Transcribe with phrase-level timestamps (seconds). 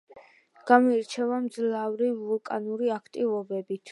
[0.69, 3.89] გამოირჩევა მძლავრი ვულკანური აქტივობით.